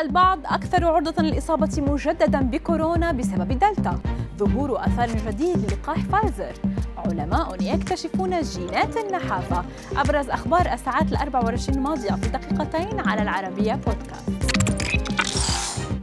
البعض 0.00 0.38
أكثر 0.46 0.84
عرضة 0.84 1.22
للإصابة 1.22 1.70
مجددا 1.78 2.40
بكورونا 2.40 3.12
بسبب 3.12 3.48
دلتا. 3.48 3.98
ظهور 4.38 4.84
أثار 4.86 5.10
جديد 5.10 5.56
للقاح 5.56 5.98
فايزر. 5.98 6.52
علماء 6.96 7.62
يكتشفون 7.62 8.40
جينات 8.40 8.96
النحافة. 8.96 9.64
أبرز 9.96 10.30
أخبار 10.30 10.72
الساعات 10.72 11.12
الأربع 11.12 11.40
والعشرين 11.40 11.78
الماضية 11.78 12.12
في 12.12 12.28
دقيقتين 12.28 13.00
على 13.00 13.22
العربية 13.22 13.74
بودكاست. 13.74 14.55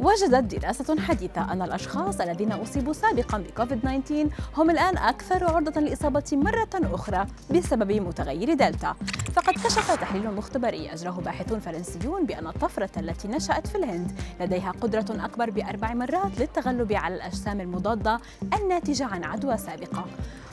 وجدت 0.03 0.55
دراسة 0.55 0.99
حديثة 0.99 1.51
أن 1.51 1.61
الأشخاص 1.61 2.21
الذين 2.21 2.51
أصيبوا 2.51 2.93
سابقا 2.93 3.37
بكوفيد 3.37 3.81
19 3.81 4.29
هم 4.57 4.69
الآن 4.69 4.97
أكثر 4.97 5.43
عرضة 5.43 5.81
للإصابة 5.81 6.23
مرة 6.33 6.69
أخرى 6.73 7.25
بسبب 7.51 7.91
متغير 7.91 8.53
دلتا. 8.53 8.95
فقد 9.35 9.53
كشف 9.53 9.91
تحليل 10.01 10.35
مختبري 10.35 10.93
أجراه 10.93 11.11
باحثون 11.11 11.59
فرنسيون 11.59 12.25
بأن 12.25 12.47
الطفرة 12.47 12.89
التي 12.97 13.27
نشأت 13.27 13.67
في 13.67 13.75
الهند 13.75 14.11
لديها 14.41 14.71
قدرة 14.81 15.25
أكبر 15.25 15.49
بأربع 15.49 15.93
مرات 15.93 16.39
للتغلب 16.39 16.93
على 16.93 17.15
الأجسام 17.15 17.61
المضادة 17.61 18.19
الناتجة 18.61 19.05
عن 19.05 19.23
عدوى 19.23 19.57
سابقة. 19.57 20.05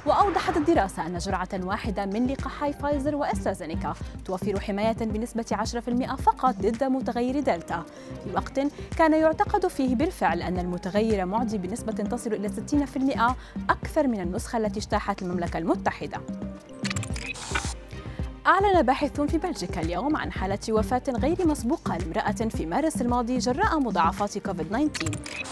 وأوضحت 0.07 0.57
الدراسة 0.57 1.07
أن 1.07 1.19
جرعة 1.19 1.49
واحدة 1.55 2.07
من 2.07 2.27
لقاحي 2.27 2.73
فايزر 2.73 3.15
وأسترازينيكا 3.15 3.95
توفر 4.25 4.61
حماية 4.61 4.97
بنسبة 5.01 5.45
10% 5.53 6.15
فقط 6.15 6.55
ضد 6.55 6.85
متغير 6.85 7.41
دلتا. 7.41 7.85
في 8.25 8.35
وقت 8.35 8.61
كان 8.99 9.13
يعتقد 9.13 9.67
فيه 9.67 9.95
بالفعل 9.95 10.43
أن 10.43 10.59
المتغير 10.59 11.27
معدي 11.27 11.59
بنسبة 11.59 11.93
تصل 11.93 12.33
إلى 12.33 12.49
60% 12.49 13.35
أكثر 13.71 14.07
من 14.07 14.21
النسخة 14.21 14.57
التي 14.57 14.79
اجتاحت 14.79 15.23
المملكة 15.23 15.59
المتحدة. 15.59 16.21
أعلن 18.51 18.83
باحثون 18.83 19.27
في 19.27 19.39
بلجيكا 19.39 19.81
اليوم 19.81 20.17
عن 20.17 20.33
حالة 20.33 20.59
وفاة 20.71 21.03
غير 21.09 21.47
مسبوقة 21.47 21.97
لامرأة 21.97 22.33
في 22.33 22.66
مارس 22.66 23.01
الماضي 23.01 23.38
جراء 23.38 23.80
مضاعفات 23.80 24.38
كوفيد 24.38 24.66
19 24.69 24.91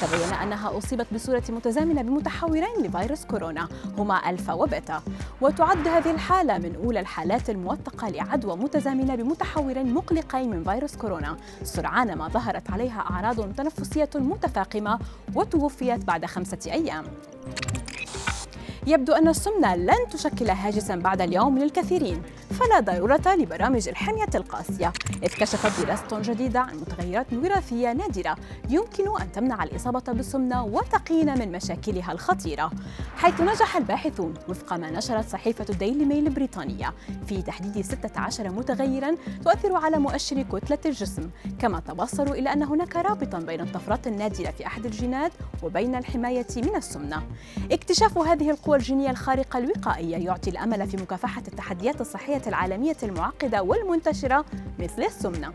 تبين 0.00 0.34
أنها 0.42 0.78
أصيبت 0.78 1.06
بصورة 1.14 1.42
متزامنة 1.48 2.03
بمتحورين 2.03 2.83
لفيروس 2.83 3.25
كورونا 3.25 3.69
هما 3.98 4.31
ألفا 4.31 4.53
وبيتا. 4.53 5.03
وتعد 5.41 5.89
هذه 5.89 6.11
الحالة 6.11 6.59
من 6.59 6.75
أولى 6.84 7.00
الحالات 7.00 7.50
الموثقة 7.50 8.09
لعدوى 8.09 8.56
متزامنة 8.56 9.15
بمتحورين 9.15 9.94
مقلقين 9.94 10.50
من 10.50 10.65
فيروس 10.65 10.97
كورونا. 10.97 11.37
سرعان 11.62 12.15
ما 12.15 12.28
ظهرت 12.28 12.70
عليها 12.70 13.00
أعراض 13.00 13.53
تنفسية 13.55 14.11
متفاقمة 14.15 14.98
وتوفيت 15.34 16.05
بعد 16.05 16.27
خمسة 16.27 16.72
أيام. 16.72 17.05
يبدو 18.89 19.12
أن 19.12 19.28
السمنة 19.28 19.77
لن 19.77 20.08
تشكل 20.11 20.50
هاجسا 20.50 20.97
بعد 20.97 21.20
اليوم 21.20 21.58
للكثيرين. 21.58 22.22
فلا 22.50 22.81
ضرورة 22.81 23.34
لبرامج 23.34 23.89
الحمية 23.89 24.28
القاسية. 24.34 24.92
إذ 25.22 25.28
كشفت 25.28 25.86
دراسة 25.86 26.33
جديدة 26.33 26.61
عن 26.61 26.77
متغيرات 26.77 27.27
وراثية 27.33 27.92
نادرة 27.92 28.36
يمكن 28.69 29.05
أن 29.20 29.33
تمنع 29.33 29.64
الإصابة 29.64 30.12
بالسمنة 30.12 30.64
وتقين 30.64 31.39
من 31.39 31.53
مشاكلها 31.53 32.12
الخطيرة. 32.12 32.70
حيث 33.16 33.41
نجح 33.41 33.77
الباحثون 33.77 34.34
وفق 34.48 34.72
ما 34.72 34.91
نشرت 34.91 35.28
صحيفة 35.28 35.64
ديلي 35.64 36.05
ميل 36.05 36.27
البريطانية 36.27 36.94
في 37.27 37.42
تحديد 37.42 37.84
16 37.84 38.50
متغيرا 38.50 39.16
تؤثر 39.44 39.77
على 39.77 39.98
مؤشر 39.98 40.42
كتلة 40.42 40.78
الجسم. 40.86 41.31
كما 41.59 41.81
توصلوا 41.81 42.34
إلى 42.34 42.53
أن 42.53 42.62
هناك 42.62 42.97
رابطا 42.97 43.39
بين 43.39 43.61
الطفرات 43.61 44.06
النادرة 44.06 44.50
في 44.50 44.66
أحد 44.66 44.84
الجينات 44.84 45.33
وبين 45.62 45.94
الحماية 45.94 46.47
من 46.56 46.77
السمنة. 46.77 47.22
اكتشاف 47.72 48.19
هذه 48.19 48.50
القوى 48.50 48.78
الجينية 48.79 49.11
الخارقة 49.11 49.59
الوقائية. 49.59 50.17
يعطي 50.17 50.51
الأمل 50.51 50.87
في 50.87 50.97
مكافحة 50.97 51.43
التحديات 51.48 52.01
الصحية 52.01 52.43
العالمية 52.47 52.97
المعقدة 53.03 53.62
والمنتشرة 53.62 54.45
مثل 54.79 55.03
السمنة. 55.03 55.53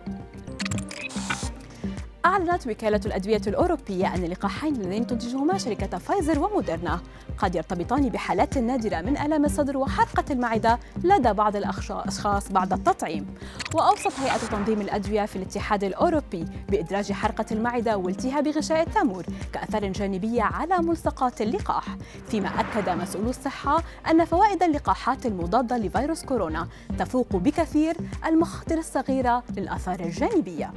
أعلنت 2.25 2.67
وكالة 2.67 3.01
الأدوية 3.05 3.41
الأوروبية 3.47 4.15
أن 4.15 4.23
اللقاحين 4.23 4.75
اللذين 4.75 5.07
تنتجهما 5.07 5.57
شركة 5.57 5.97
فايزر 5.97 6.39
وموديرنا 6.39 6.99
قد 7.37 7.55
يرتبطان 7.55 8.09
بحالات 8.09 8.57
نادرة 8.57 9.01
من 9.01 9.17
آلام 9.17 9.45
الصدر 9.45 9.77
وحرقة 9.77 10.23
المعدة 10.31 10.79
لدى 11.03 11.33
بعض 11.33 11.55
الأشخاص 11.55 12.51
بعد 12.51 12.73
التطعيم. 12.73 13.25
وأوصت 13.73 14.19
هيئة 14.19 14.37
تنظيم 14.37 14.81
الأدوية 14.81 15.25
في 15.25 15.35
الاتحاد 15.35 15.83
الأوروبي 15.83 16.45
بإدراج 16.69 17.11
حرقة 17.11 17.45
المعدة 17.51 17.97
والتهاب 17.97 18.47
غشاء 18.47 18.81
التامور 18.81 19.25
كأثار 19.53 19.91
جانبية 19.91 20.43
على 20.43 20.77
ملصقات 20.77 21.41
اللقاح 21.41 21.85
فيما 22.27 22.49
أكد 22.49 22.89
مسؤولو 22.89 23.29
الصحة 23.29 23.83
أن 24.11 24.25
فوائد 24.25 24.63
اللقاحات 24.63 25.25
المضادة 25.25 25.77
لفيروس 25.77 26.25
كورونا 26.25 26.67
تفوق 26.99 27.35
بكثير 27.35 27.97
المخاطر 28.25 28.77
الصغيرة 28.77 29.43
للآثار 29.57 29.99
الجانبية. 29.99 30.73